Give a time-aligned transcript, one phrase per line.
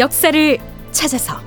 [0.00, 0.58] 역사를
[0.92, 1.38] 찾아서.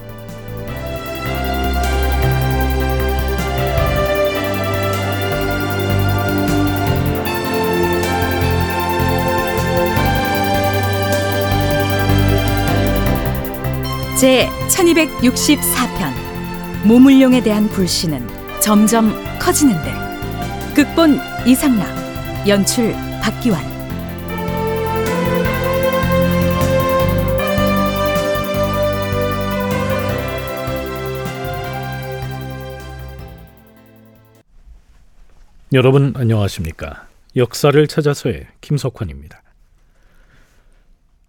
[14.19, 16.13] 제 1264편
[16.83, 18.29] 모물룡에 대한 불신은
[18.61, 19.91] 점점 커지는데
[20.75, 21.87] 극본 이상락
[22.47, 23.72] 연출 박기환
[35.73, 37.07] 여러분 안녕하십니까?
[37.35, 39.41] 역사를 찾아서의 김석환입니다.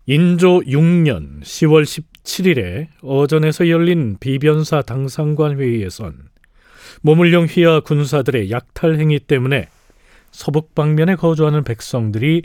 [0.04, 6.28] 인조 6년 10월 17일에 어전에서 열린 비변사 당상관 회의에선
[7.00, 9.68] 모물룡 휘하 군사들의 약탈 행위 때문에
[10.30, 12.42] 서북 방면에 거주하는 백성들이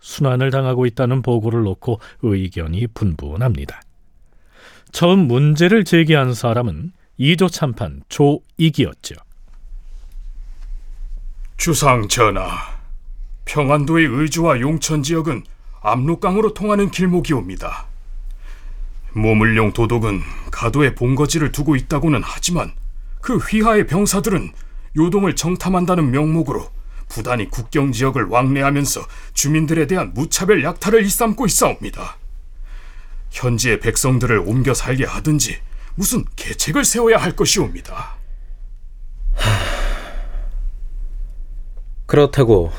[0.00, 3.82] 순환을 당하고 있다는 보고를 놓고 의견이 분분합니다.
[4.90, 9.16] 처음 문제를 제기한 사람은 이조 참판 조익이었죠.
[11.62, 12.58] 주상 전하,
[13.44, 15.44] 평안도의 의주와 용천 지역은
[15.80, 17.86] 압록강으로 통하는 길목이옵니다.
[19.12, 22.72] 모물룡 도독은 가도에 본거지를 두고 있다고는 하지만
[23.20, 24.50] 그 휘하의 병사들은
[24.96, 26.68] 요동을 정탐한다는 명목으로
[27.08, 29.00] 부단히 국경 지역을 왕래하면서
[29.32, 32.16] 주민들에 대한 무차별 약탈을 일삼고 있사옵니다.
[33.30, 35.60] 현지의 백성들을 옮겨 살게 하든지
[35.94, 38.16] 무슨 계책을 세워야 할 것이옵니다.
[42.12, 42.70] 그렇다고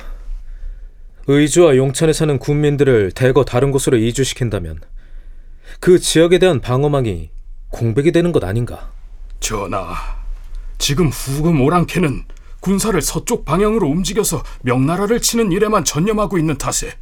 [1.25, 4.79] 의주와 용천에 사는 군민들을 대거 다른 곳으로 이주시킨다면
[5.79, 7.31] 그 지역에 대한 방어망이
[7.69, 8.91] 공백이 되는 것 아닌가?
[9.39, 9.95] 전하,
[10.77, 12.25] 지금 후금 오랑캐는
[12.59, 16.95] 군사를 서쪽 방향으로 움직여서 명나라를 치는 일에만 전념하고 있는 탓에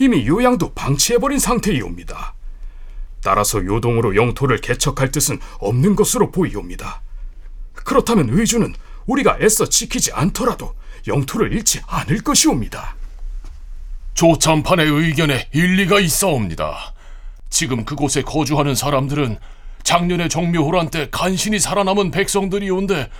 [0.00, 2.34] 이미 요양도 방치해버린 상태이옵니다.
[3.22, 7.02] 따라서 요동으로 영토를 개척할 뜻은 없는 것으로 보이옵니다.
[7.74, 8.74] 그렇다면 의주는
[9.04, 10.72] 우리가 애써 지키지 않더라도
[11.06, 12.96] 영토를 잃지 않을 것이옵니다.
[14.14, 16.94] 조참판의 의견에 일리가 있사옵니다.
[17.50, 19.38] 지금 그곳에 거주하는 사람들은
[19.82, 23.10] 작년에 정묘호란 때 간신히 살아남은 백성들이온데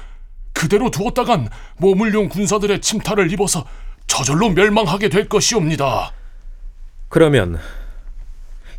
[0.53, 3.67] 그대로 두었다간 모물용 군사들의 침탈을 입어서
[4.07, 6.13] 저절로 멸망하게 될 것이옵니다.
[7.09, 7.59] 그러면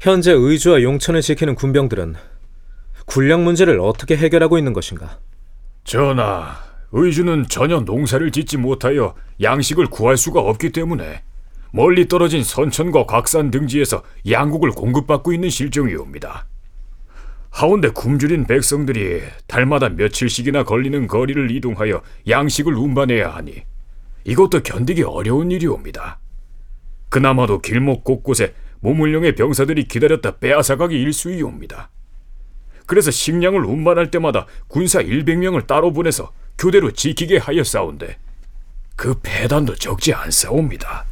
[0.01, 2.15] 현재 의주와 용천을 지키는 군병들은
[3.05, 5.19] 군량 문제를 어떻게 해결하고 있는 것인가?
[5.83, 6.57] 전하,
[6.91, 11.23] 의주는 전혀 농사를 짓지 못하여 양식을 구할 수가 없기 때문에
[11.71, 16.47] 멀리 떨어진 선천과 곽산 등지에서 양국을 공급받고 있는 실정이옵니다.
[17.49, 23.63] 하운데 굶주린 백성들이 달마다 며칠씩이나 걸리는 거리를 이동하여 양식을 운반해야 하니
[24.25, 26.19] 이것도 견디기 어려운 일이옵니다.
[27.09, 31.89] 그나마도 길목 곳곳에 모물령의 병사들이 기다렸다 빼앗아가기 일수이옵니다.
[32.85, 38.17] 그래서 식량을 운반할 때마다 군사 100명을 따로 보내서 교대로 지키게 하였사온데
[38.95, 41.05] 그 배단도 적지 않사옵니다.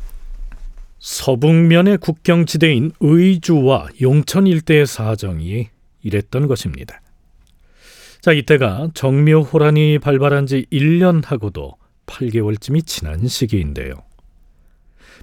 [0.99, 5.67] 서북면의 국경지대인 의주와 용천 일대의 사정이
[6.01, 7.01] 이랬던 것입니다.
[8.21, 11.73] 자, 이때가 정묘호란이 발발한 지 1년하고도
[12.05, 13.95] 8개월쯤이 지난 시기인데요.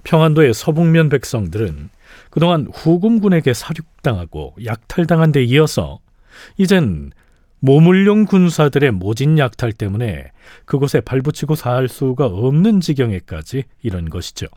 [0.03, 1.89] 평안도의 서북면 백성들은
[2.29, 5.99] 그동안 후금군에게 사륙당하고 약탈당한 데 이어서
[6.57, 7.11] 이젠
[7.61, 10.31] 모물룡 군사들의 모진 약탈 때문에
[10.65, 14.47] 그곳에 발붙이고 살 수가 없는 지경에까지 이런 것이죠.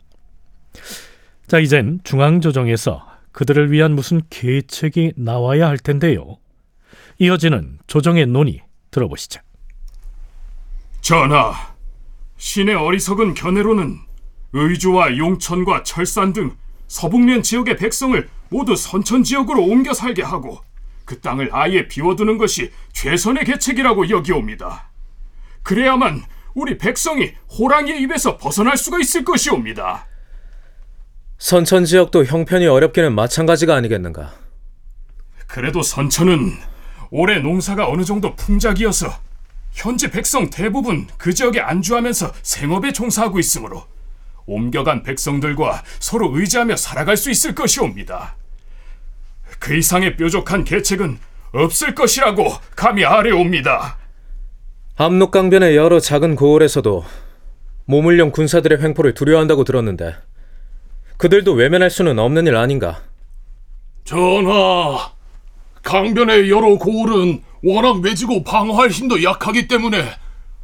[1.47, 6.37] 자, 이젠 중앙조정에서 그들을 위한 무슨 계책이 나와야 할 텐데요.
[7.19, 9.39] 이어지는 조정의 논의 들어보시죠.
[11.01, 11.53] 전하,
[12.37, 13.99] 신의 어리석은 견해로는
[14.53, 16.55] 의주와 용천과 철산 등
[16.87, 20.64] 서북면 지역의 백성을 모두 선천 지역으로 옮겨 살게 하고
[21.05, 24.89] 그 땅을 아예 비워두는 것이 최선의 계책이라고 여기옵니다.
[25.63, 26.23] 그래야만
[26.55, 30.07] 우리 백성이 호랑이의 입에서 벗어날 수가 있을 것이옵니다.
[31.37, 34.33] 선천 지역도 형편이 어렵기는 마찬가지가 아니겠는가?
[35.47, 36.53] 그래도 선천은
[37.11, 39.07] 올해 농사가 어느 정도 풍작이어서
[39.73, 43.85] 현재 백성 대부분 그 지역에 안주하면서 생업에 종사하고 있으므로
[44.45, 48.37] 옮겨간 백성들과 서로 의지하며 살아갈 수 있을 것이옵니다.
[49.59, 51.19] 그 이상의 뾰족한 계책은
[51.53, 53.97] 없을 것이라고 감히 아뢰옵니다.
[54.97, 57.05] 압록강변의 여러 작은 고을에서도
[57.85, 60.15] 모물령 군사들의 횡포를 두려워한다고 들었는데
[61.17, 63.01] 그들도 외면할 수는 없는 일 아닌가?
[64.03, 65.11] 전하,
[65.83, 70.03] 강변의 여러 고을은 워낙 외지고 방어할 힘도 약하기 때문에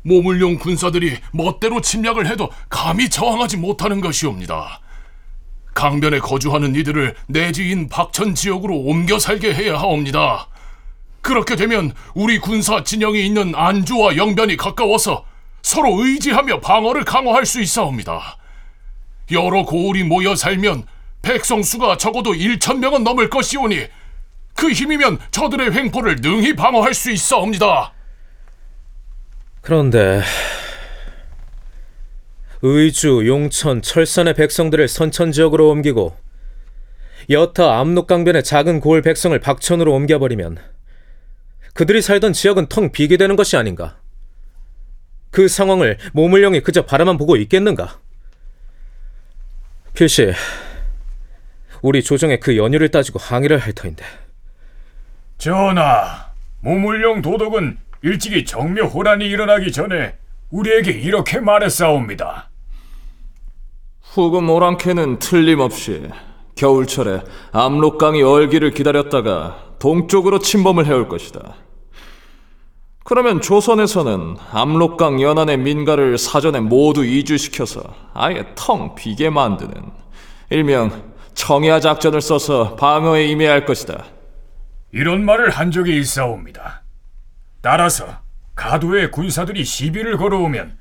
[0.04, 4.82] 모물용 군사들이 멋대로 침략을 해도 감히 저항하지 못하는 것이옵니다.
[5.74, 10.48] 강변에 거주하는 이들을 내지인 박천 지역으로 옮겨 살게 해야 하옵니다.
[11.22, 15.26] 그렇게 되면 우리 군사 진영이 있는 안주와 영변이 가까워서
[15.62, 18.38] 서로 의지하며 방어를 강화할 수 있사옵니다.
[19.32, 20.84] 여러 고을이 모여 살면
[21.22, 23.88] 백성 수가 적어도 1천 명은 넘을 것이오니
[24.56, 27.94] 그 힘이면 저들의 횡포를 능히 방어할 수 있사옵니다.
[29.62, 30.22] 그런데
[32.64, 36.16] 의주, 용천, 철산의 백성들을 선천 지역으로 옮기고
[37.30, 40.58] 여타 압록강변의 작은 고을 백성을 박천으로 옮겨버리면
[41.74, 43.98] 그들이 살던 지역은 텅 비게 되는 것이 아닌가?
[45.32, 48.00] 그 상황을 모물령이 그저 바라만 보고 있겠는가?
[49.94, 50.34] 필시
[51.82, 54.04] 우리 조정에 그 연유를 따지고 항의를 할 터인데
[55.38, 60.16] 전하, 모물령 도덕은 일찍이 정묘 호란이 일어나기 전에
[60.52, 62.51] 우리에게 이렇게 말했사옵니다.
[64.14, 66.10] 후금 오랑캐는 틀림없이
[66.56, 67.22] 겨울철에
[67.54, 71.56] 압록강이 얼기를 기다렸다가 동쪽으로 침범을 해올 것이다.
[73.06, 77.82] 그러면 조선에서는 압록강 연안의 민가를 사전에 모두 이주시켜서
[78.14, 79.72] 아예 텅 비게 만드는
[80.50, 84.04] 일명 청야 작전을 써서 방어에 임해야 할 것이다.
[84.92, 86.84] 이런 말을 한 적이 있사옵니다.
[87.62, 88.08] 따라서
[88.56, 90.78] 가도의 군사들이 시비를 걸어오면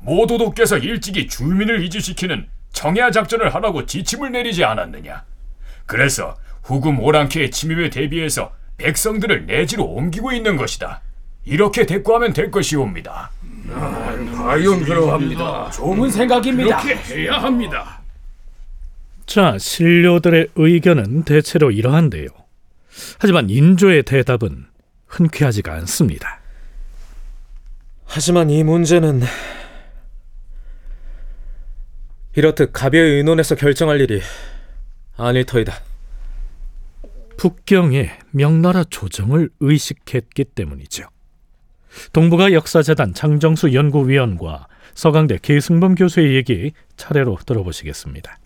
[0.00, 5.24] 모도도께서 일찍이 주민을 이주시키는 청야 작전을 하라고 지침을 내리지 않았느냐.
[5.86, 11.02] 그래서 후금 오랑캐의 침입에 대비해서 백성들을 내지로 옮기고 있는 것이다.
[11.44, 13.30] 이렇게 대꾸하면 될 것이옵니다.
[14.36, 15.70] 과연 그러합니다.
[15.70, 16.82] 좋은 생각입니다.
[16.82, 18.00] 그렇게 해야 합니다.
[19.26, 22.28] 자, 신료들의 의견은 대체로 이러한데요.
[23.18, 24.66] 하지만 인조의 대답은
[25.06, 26.40] 흔쾌하지가 않습니다.
[28.04, 29.22] 하지만 이 문제는
[32.34, 34.20] 이렇듯 가벼이 의논해서 결정할 일이
[35.16, 35.74] 아닐 터이다.
[37.36, 41.04] 북경의 명나라 조정을 의식했기 때문이죠.
[42.12, 48.38] 동북아 역사재단 장정수 연구위원과 서강대 계승범 교수의 얘기 차례로 들어보시겠습니다.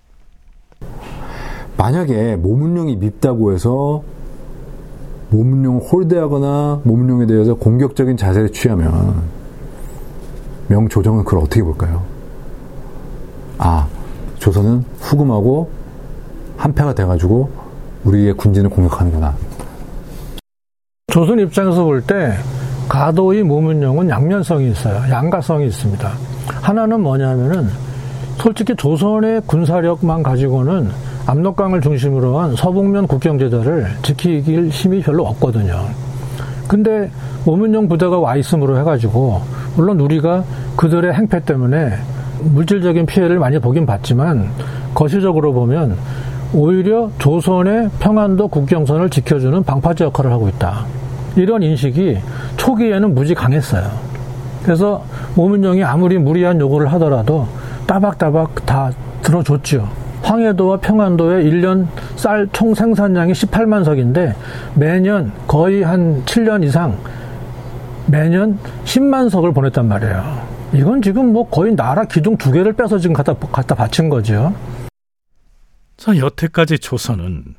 [1.77, 4.03] 만약에 모문룡이 밉다고 해서
[5.31, 9.23] 모문룡을 홀대하거나 모문룡에 대해서 공격적인 자세를 취하면
[10.69, 12.16] 명조정은 그걸 어떻게 볼까요?
[13.59, 13.87] 아,
[14.39, 15.71] 조선은 후금하고
[16.57, 17.51] 한패가 돼가지고
[18.05, 19.35] 우리의 군진을 공격하는구나.
[21.13, 22.35] 조선 입장에서 볼 때
[22.89, 25.11] 가도의 모문용은 양면성이 있어요.
[25.11, 26.09] 양가성이 있습니다.
[26.63, 27.69] 하나는 뭐냐면은
[28.39, 30.91] 솔직히 조선의 군사력만 가지고는
[31.27, 35.87] 압록강을 중심으로 한 서북면 국경제도를 지키길 힘이 별로 없거든요.
[36.69, 37.11] 근데
[37.45, 39.41] 모문용 부대가 와 있음으로 해가지고
[39.75, 40.45] 물론 우리가
[40.77, 41.95] 그들의 행패 때문에
[42.41, 44.49] 물질적인 피해를 많이 보긴 봤지만
[44.95, 45.97] 거시적으로 보면
[46.53, 50.85] 오히려 조선의 평안도 국경선을 지켜주는 방파제 역할을 하고 있다.
[51.37, 52.19] 이런 인식이
[52.57, 53.85] 초기에는 무지 강했어요.
[54.63, 55.05] 그래서
[55.35, 57.47] 모문령이 아무리 무리한 요구를 하더라도
[57.87, 58.91] 따박따박 다
[59.23, 59.89] 들어줬죠.
[60.23, 61.87] 황해도와 평안도의 1년
[62.17, 64.35] 쌀 총 생산량이 18만 석인데
[64.75, 66.97] 매년 거의 한 7년 이상
[68.07, 70.46] 매년 10만 석을 보냈단 말이에요.
[70.75, 74.55] 이건 지금 뭐 거의 나라 기둥 두 개를 빼서 지금 갖다, 갖다 바친 거죠.
[75.97, 77.55] 자, 여태까지 조선은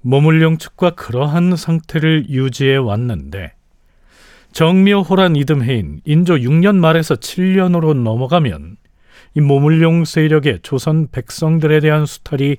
[0.00, 3.52] 모물령 측과 그러한 상태를 유지해 왔는데
[4.52, 8.76] 정묘 호란 이듬해인 인조 6년 말에서 7년으로 넘어가면
[9.34, 12.56] 이 모물용 세력의 조선 백성들에 대한 수탈이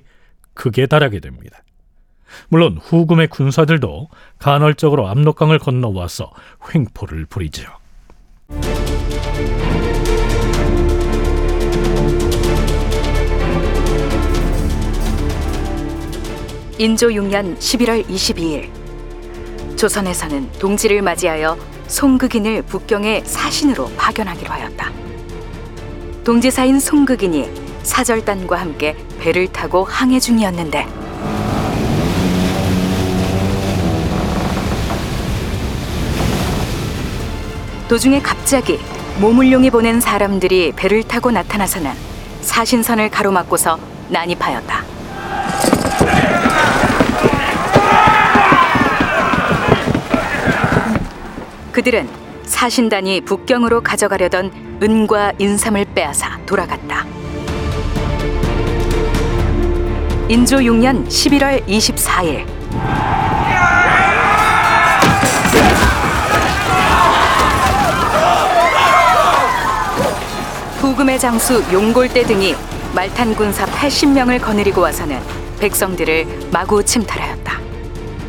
[0.54, 1.58] 극에 달하게 됩니다.
[2.48, 4.08] 물론 후금의 군사들도
[4.38, 6.32] 간헐적으로 압록강을 건너와서
[6.74, 7.64] 횡포를 부리죠.
[16.76, 18.68] 인조 6년 11월 22일
[19.76, 24.90] 조선에서는 동지를 맞이하여 송극인을 북경의 사신으로 파견하기로 하였다.
[26.24, 27.48] 동지사인 송극인이
[27.84, 30.86] 사절단과 함께 배를 타고 항해 중이었는데
[37.86, 38.80] 도중에 갑자기
[39.20, 41.92] 모물룡이 보낸 사람들이 배를 타고 나타나서는
[42.40, 43.78] 사신선을 가로막고서
[44.08, 44.93] 난입하였다.
[51.74, 52.08] 그들은
[52.44, 57.04] 사신단이 북경으로 가져가려던 은과 인삼을 빼앗아 돌아갔다.
[60.28, 62.46] 인조 6년 11월 24일
[70.78, 72.54] 후금의 장수 용골대 등이
[72.94, 75.18] 말탄 군사 80명을 거느리고 와서는
[75.58, 77.58] 백성들을 마구 침탈하였다.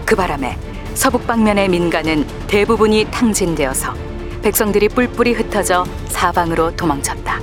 [0.04, 0.58] 그 바람에
[0.96, 3.94] 서북 방면의 민가는 대부분이 탕진되어서
[4.42, 7.40] 백성들이 뿔뿔이 흩어져 사방으로 도망쳤다.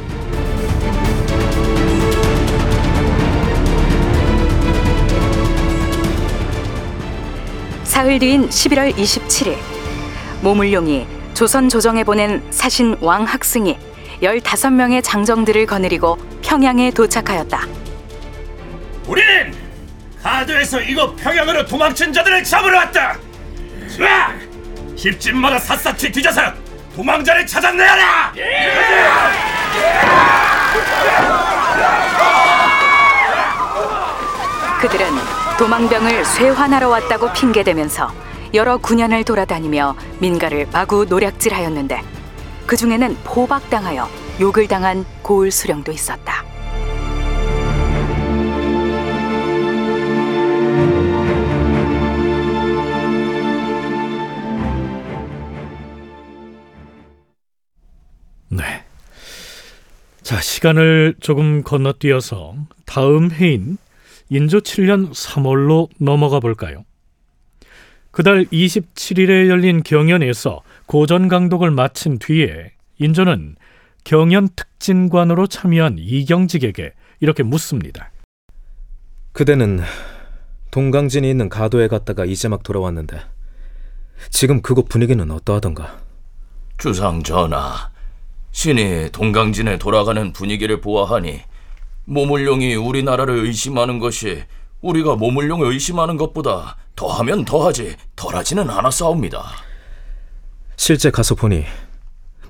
[7.85, 9.57] 사흘 뒤인 11월 27일
[10.41, 13.77] 모물룡이 조선 조정에 보낸 사신 왕학승이
[14.23, 17.67] 15명의 장정들을 거느리고 평양에 도착하였다.
[19.07, 19.25] 우린
[20.23, 23.19] 가도에서 이곳 평양으로 도망친 자들을 잡으러 왔다.
[23.97, 24.33] 자,
[24.97, 26.41] 집집마다 샅샅이 뒤져서
[26.95, 28.33] 도망자를 찾아내라.
[34.81, 35.07] 그들은
[35.59, 38.11] 도망병을 쇠환하러 왔다고 핑계대면서
[38.55, 42.03] 여러 군현을 돌아다니며 민가를 마구 노략질하였는데
[42.67, 44.09] 그 중에는 포박당하여
[44.41, 46.52] 욕을 당한 고을 수령도 있었다.
[58.53, 58.85] 네.
[60.21, 62.55] 자, 시간을 조금 건너뛰어서
[62.85, 63.79] 다음 해인
[64.29, 66.85] 인조 7년 3월로 넘어가 볼까요?
[68.11, 73.57] 그달 27일에 열린 경연에서 고전 강독을 마친 뒤에 인조는
[74.05, 78.11] 경연 특진관으로 참여한 이경직에게 이렇게 묻습니다.
[79.33, 79.81] 그대는
[80.71, 83.19] 동강진이 있는 가도에 갔다가 이제 막 돌아왔는데
[84.29, 86.01] 지금 그곳 분위기는 어떠하던가?
[86.77, 87.92] 주상 전하,
[88.53, 91.41] 신이 동강진에 돌아가는 분위기를 보아하니
[92.05, 94.45] 모물룡이 우리나라를 의심하는 것이
[94.83, 99.45] 우리가 모물룡을 의심하는 것보다 더하면 더하지 덜하지는 않았사옵니다.
[100.77, 101.65] 실제 가서 보니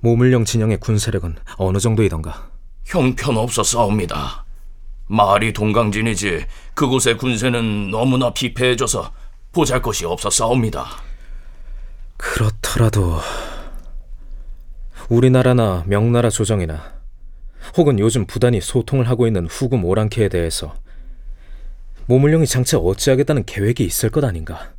[0.00, 2.48] 모물령 진영의 군세력은 어느 정도이던가?
[2.86, 4.44] 형편없었사옵니다.
[5.06, 9.12] 말이 동강진이지 그곳의 군세는 너무나 피폐해져서
[9.52, 10.86] 보잘것이 없었사옵니다.
[12.16, 13.20] 그렇더라도
[15.12, 16.94] 우리나라나 명나라 조정이나
[17.76, 20.74] 혹은 요즘 부단히 소통을 하고 있는 후금 오랑캐에 대해서
[22.06, 24.70] 모물령이 장차 어찌하겠다는 계획이 있을 것 아닌가?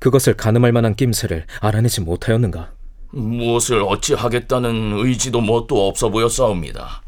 [0.00, 2.72] 그것을 가늠할 만한 낌새를 알아내지 못하였는가?
[3.12, 7.02] 무엇을 어찌하겠다는 의지도 뭣도 없어 보였사옵니다.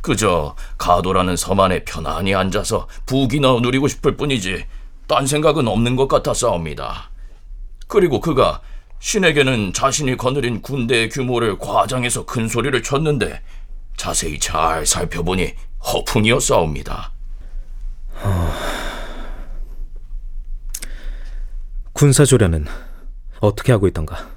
[0.00, 4.64] 그저 가도라는 섬 안에 편안히 앉아서 부귀나 누리고 싶을 뿐이지
[5.06, 7.10] 딴 생각은 없는 것 같았사옵니다.
[7.86, 8.62] 그리고 그가
[9.02, 13.42] 신에게는 자신이 거느린 군대의 규모를 과장해서 큰 소리를 쳤는데
[13.96, 15.54] 자세히 잘 살펴보니
[15.84, 17.10] 허풍이었사옵니다.
[21.92, 22.66] 군사조련은
[23.40, 24.30] 어떻게 하고 있던가?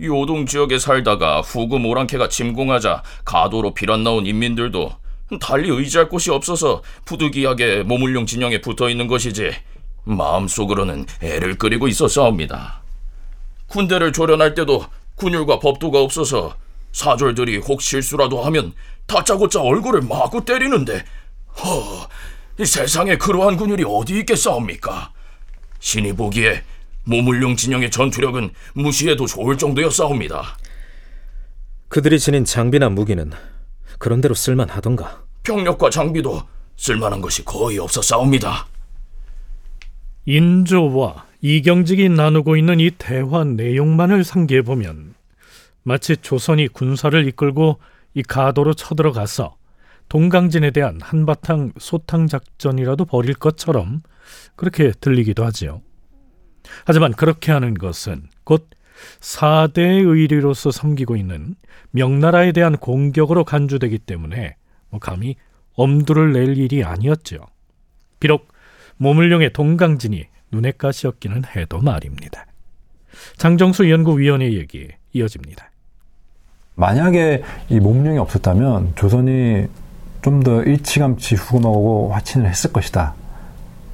[0.00, 4.92] 요동 지역에 살다가 후금 오랑캐가 침공하자 가도로 빌안 나온 인민들도
[5.40, 9.50] 달리 의지할 곳이 없어서 부득이하게 모물룡 진영에 붙어 있는 것이지
[10.04, 12.82] 마음속으로는 애를 끓이고 있었사옵니다.
[13.68, 14.84] 군대를 조련할 때도
[15.16, 16.56] 군율과 법도가 없어서
[16.92, 18.72] 사졸들이 혹 실수라도 하면
[19.06, 21.04] 다짜고짜 얼굴을 마구 때리는데
[21.58, 22.08] 허,
[22.58, 25.12] 이 세상에 그러한 군율이 어디 있겠사옵니까?
[25.80, 26.64] 신이 보기에
[27.04, 30.56] 모물룡 진영의 전투력은 무시해도 좋을 정도였사옵니다.
[31.88, 33.32] 그들이 지닌 장비나 무기는
[33.98, 35.22] 그런대로 쓸만하던가?
[35.42, 36.42] 병력과 장비도
[36.76, 38.66] 쓸만한 것이 거의 없었사옵니다.
[40.26, 45.14] 인조와 이경직이 나누고 있는 이 대화 내용만을 상기해 보면
[45.84, 47.78] 마치 조선이 군사를 이끌고
[48.14, 49.56] 이 가도로 쳐들어가서
[50.08, 54.00] 동강진에 대한 한바탕 소탕 작전이라도 벌일 것처럼
[54.56, 55.82] 그렇게 들리기도 하지요.
[56.84, 58.68] 하지만 그렇게 하는 것은 곧
[59.20, 61.54] 4대의 의리로서 섬기고 있는
[61.92, 64.56] 명나라에 대한 공격으로 간주되기 때문에
[64.90, 65.36] 뭐 감히
[65.74, 67.38] 엄두를 낼 일이 아니었죠.
[68.18, 68.48] 비록
[68.96, 72.46] 모물룡의 동강진이 눈에 가시였기는 해도 말입니다.
[73.36, 75.70] 장정수 연구위원의 얘기 이어집니다.
[76.74, 79.66] 만약에 이 몸령이 없었다면 조선이
[80.20, 83.14] 좀 더 일치감치 후금하고 화친을 했을 것이다.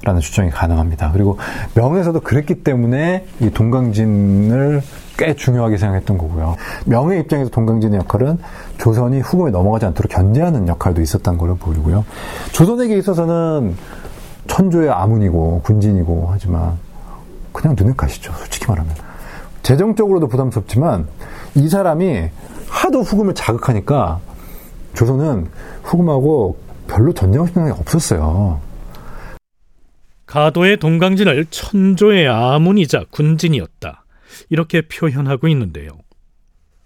[0.03, 1.11] 라는 주장이 가능합니다.
[1.13, 1.39] 그리고
[1.75, 4.81] 명에서도 그랬기 때문에 이 동강진을
[5.17, 6.57] 꽤 중요하게 생각했던 거고요.
[6.85, 8.37] 명의 입장에서 동강진의 역할은
[8.77, 12.05] 조선이 후금에 넘어가지 않도록 견제하는 역할도 있었던 걸로 보이고요.
[12.51, 13.75] 조선에게 있어서는
[14.47, 16.77] 천조의 아문이고 군진이고 하지만
[17.51, 18.31] 그냥 눈에 가시죠.
[18.33, 18.93] 솔직히 말하면.
[19.63, 21.07] 재정적으로도 부담스럽지만
[21.55, 22.29] 이 사람이
[22.69, 24.19] 하도 후금을 자극하니까
[24.93, 25.49] 조선은
[25.83, 28.61] 후금하고 별로 전쟁할 생각이 없었어요.
[30.25, 34.05] 가도의 동강진을 천조의 아문이자 군진이었다.
[34.49, 35.89] 이렇게 표현하고 있는데요.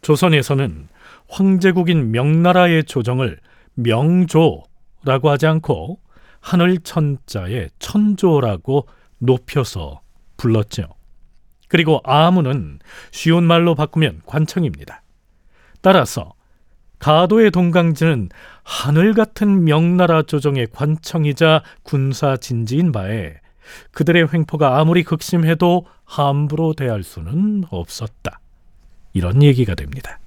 [0.01, 0.87] 조선에서는
[1.27, 3.39] 황제국인 명나라의 조정을
[3.75, 4.63] 명조
[4.99, 5.99] 천조라고 하지 않고
[6.39, 8.87] 하늘 천자에 천조라고
[9.19, 10.01] 높여서
[10.37, 10.83] 불렀죠.
[11.67, 12.79] 그리고 아무는
[13.11, 15.03] 쉬운 말로 바꾸면 관청입니다.
[15.81, 16.33] 따라서
[16.99, 18.29] 가도의 동강진은
[18.63, 23.35] 하늘 같은 명나라 조정의 관청이자 군사 진지인 바에
[23.91, 28.39] 그들의 횡포가 아무리 극심해도 함부로 대할 수는 없었다.
[29.13, 30.19] 이런 얘기가 됩니다.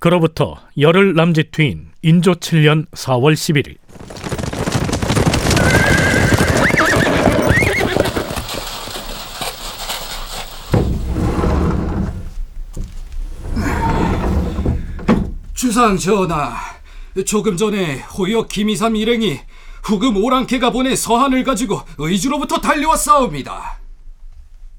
[0.00, 3.76] 그로부터 열흘 남짓 뒤인 인조 7년 4월 11일
[15.54, 16.56] 주상 전하,
[17.26, 19.38] 조금 전에 호역 김이삼 일행이
[19.84, 23.78] 후금 오랑캐가 보낸 서한을 가지고 의주로부터 달려왔사옵니다.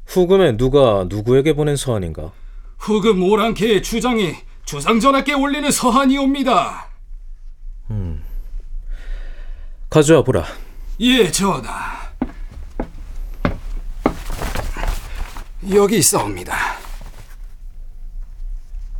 [0.07, 2.31] 후금에 누가 누구에게 보낸 서한인가?
[2.79, 4.33] 후금 오랑캐의 주장이
[4.65, 6.87] 주상 전하께 올리는 서한이옵니다.
[9.89, 10.45] 가져와 보라.
[11.01, 11.99] 예, 전하.
[15.73, 16.55] 여기 있사옵니다.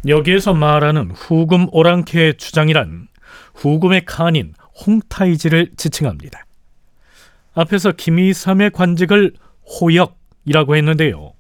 [0.08, 3.08] 여기에서 말하는 후금 오랑캐의 주장이란
[3.56, 4.54] 후금의 칸인
[4.86, 6.46] 홍타이지를 지칭합니다.
[7.54, 9.34] 앞에서 김이삼의 관직을
[9.66, 11.34] 호역이라고 했는데요.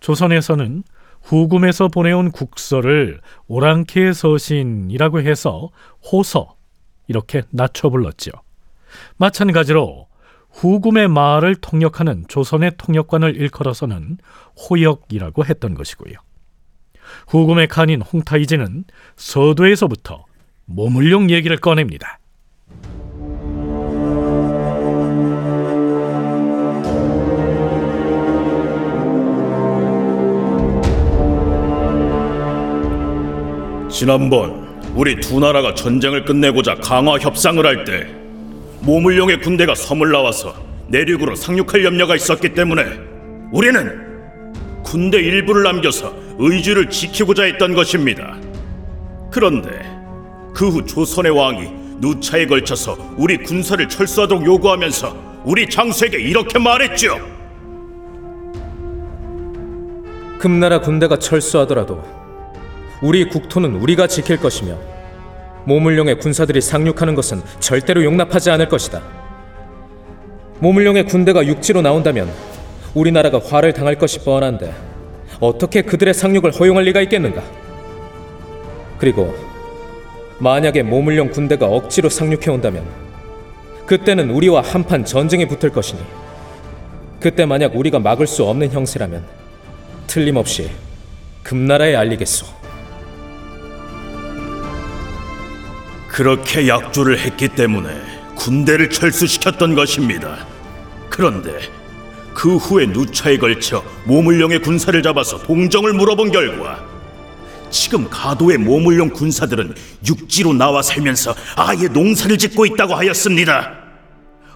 [0.00, 0.82] 조선에서는
[1.22, 5.70] 후금에서 보내온 국서를 오랑캐의 서신이라고 해서
[6.10, 6.56] 호서
[7.08, 8.30] 이렇게 낮춰 불렀죠.
[9.16, 10.06] 마찬가지로
[10.52, 14.18] 후금의 말을 통역하는 조선의 통역관을 일컬어서는
[14.56, 16.14] 호역이라고 했던 것이고요.
[17.28, 18.84] 후금의 칸인 홍타이지는
[19.16, 20.24] 서도에서부터
[20.66, 22.19] 모물룡 얘기를 꺼냅니다.
[33.90, 38.06] 지난번 우리 두 나라가 전쟁을 끝내고자 강화 협상을 할 때
[38.82, 40.54] 모물룡의 군대가 섬을 나와서
[40.88, 42.84] 내륙으로 상륙할 염려가 있었기 때문에
[43.52, 48.36] 우리는 군대 일부를 남겨서 의주를 지키고자 했던 것입니다.
[49.30, 49.68] 그런데
[50.54, 51.68] 그 후 조선의 왕이
[52.00, 57.18] 누차에 걸쳐서 우리 군사를 철수하도록 요구하면서 우리 장수에게 이렇게 말했죠.
[60.38, 62.02] 금나라 군대가 철수하더라도
[63.02, 64.76] 우리 국토는 우리가 지킬 것이며
[65.64, 69.02] 모물룡의 군사들이 상륙하는 것은 절대로 용납하지 않을 것이다.
[70.58, 72.30] 모물룡의 군대가 육지로 나온다면
[72.94, 74.74] 우리나라가 화를 당할 것이 뻔한데
[75.40, 77.42] 어떻게 그들의 상륙을 허용할 리가 있겠는가?
[78.98, 79.34] 그리고
[80.38, 82.84] 만약에 모물룡 군대가 억지로 상륙해 온다면
[83.86, 86.00] 그때는 우리와 한판 전쟁에 붙을 것이니
[87.18, 89.24] 그때 만약 우리가 막을 수 없는 형세라면
[90.06, 90.70] 틀림없이
[91.42, 92.59] 금나라에 알리겠소.
[96.20, 97.88] 그렇게 약조를 했기 때문에
[98.34, 100.46] 군대를 철수시켰던 것입니다.
[101.08, 101.58] 그런데
[102.34, 106.84] 그 후에 누차에 걸쳐 모물룡의 군사를 잡아서 동정을 물어본 결과
[107.70, 109.74] 지금 가도의 모물룡 군사들은
[110.06, 113.78] 육지로 나와 살면서 아예 농사를 짓고 있다고 하였습니다.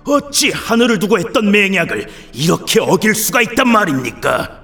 [0.05, 4.61] 어찌 하늘을 두고 했던 맹약을 이렇게 어길 수가 있단 말입니까?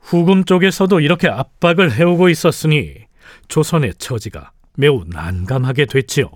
[0.00, 2.94] 후금 쪽에서도 이렇게 압박을 해오고 있었으니
[3.46, 6.30] 조선의 처지가 매우 난감하게 됐지요.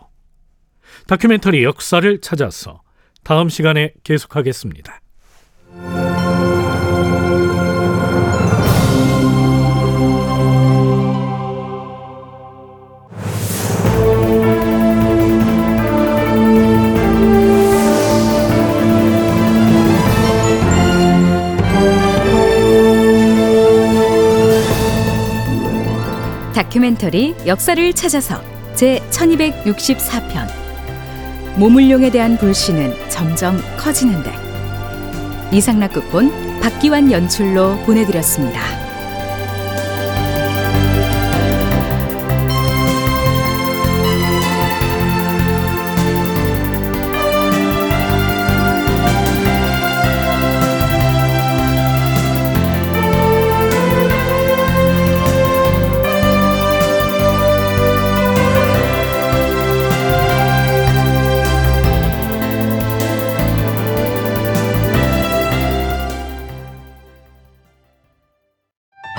[1.07, 2.83] 다큐멘터리 역사를 찾아서
[3.23, 5.01] 다음 시간에 계속하겠습니다.
[26.71, 28.41] 다큐멘터리 역사를 찾아서
[28.77, 30.49] 제 1264편
[31.57, 34.31] 모물룡에 대한 불신은 점점 커지는데
[35.53, 38.80] 이상락 극본 박기환 연출로 보내드렸습니다.